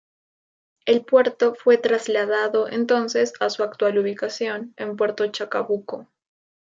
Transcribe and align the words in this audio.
El 0.87 1.05
puerto 1.05 1.53
fue 1.53 1.77
trasladado 1.77 2.67
entonces 2.67 3.33
a 3.39 3.51
su 3.51 3.61
actual 3.61 3.99
ubicación 3.99 4.73
en 4.77 4.95
Puerto 4.97 5.27
Chacabuco. 5.27 6.07